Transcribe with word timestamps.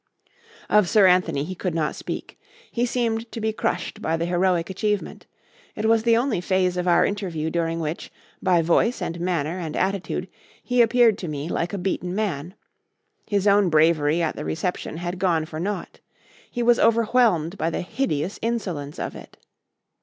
Of 0.67 0.89
Sir 0.89 1.05
Anthony 1.05 1.43
he 1.43 1.53
could 1.53 1.75
not 1.75 1.93
speak. 1.95 2.39
He 2.71 2.87
seemed 2.87 3.31
to 3.31 3.39
be 3.39 3.53
crushed 3.53 4.01
by 4.01 4.17
the 4.17 4.25
heroic 4.25 4.71
achievement. 4.71 5.27
It 5.75 5.85
was 5.85 6.01
the 6.01 6.17
only 6.17 6.41
phase 6.41 6.75
of 6.75 6.87
our 6.87 7.05
interview 7.05 7.51
during 7.51 7.79
which, 7.79 8.11
by 8.41 8.63
voice 8.63 8.99
and 8.99 9.19
manner 9.19 9.59
and 9.59 9.75
attitude, 9.75 10.27
he 10.63 10.81
appeared 10.81 11.19
to 11.19 11.27
me 11.27 11.49
like 11.49 11.71
a 11.71 11.77
beaten 11.77 12.15
man. 12.15 12.55
His 13.27 13.45
own 13.45 13.69
bravery 13.69 14.23
at 14.23 14.35
the 14.35 14.43
reception 14.43 14.97
had 14.97 15.19
gone 15.19 15.45
for 15.45 15.59
naught. 15.59 15.99
He 16.49 16.63
was 16.63 16.79
overwhelmed 16.79 17.59
by 17.59 17.69
the 17.69 17.81
hideous 17.81 18.39
insolence 18.41 18.97
of 18.97 19.15
it. 19.15 19.37